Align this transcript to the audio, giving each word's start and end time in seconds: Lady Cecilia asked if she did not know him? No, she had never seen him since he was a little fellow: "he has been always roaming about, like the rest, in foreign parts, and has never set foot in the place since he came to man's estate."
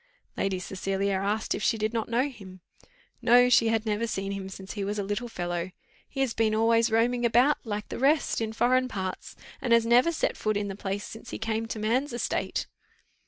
Lady 0.35 0.57
Cecilia 0.57 1.13
asked 1.23 1.53
if 1.53 1.61
she 1.61 1.77
did 1.77 1.93
not 1.93 2.09
know 2.09 2.27
him? 2.27 2.61
No, 3.21 3.49
she 3.49 3.67
had 3.67 3.85
never 3.85 4.07
seen 4.07 4.31
him 4.31 4.49
since 4.49 4.73
he 4.73 4.83
was 4.83 4.97
a 4.97 5.03
little 5.03 5.27
fellow: 5.27 5.69
"he 6.09 6.21
has 6.21 6.33
been 6.33 6.55
always 6.55 6.89
roaming 6.89 7.23
about, 7.23 7.59
like 7.67 7.87
the 7.89 7.99
rest, 7.99 8.41
in 8.41 8.51
foreign 8.51 8.87
parts, 8.87 9.35
and 9.61 9.73
has 9.73 9.85
never 9.85 10.11
set 10.11 10.35
foot 10.35 10.57
in 10.57 10.69
the 10.69 10.75
place 10.75 11.03
since 11.05 11.29
he 11.29 11.37
came 11.37 11.67
to 11.67 11.77
man's 11.77 12.13
estate." 12.13 12.65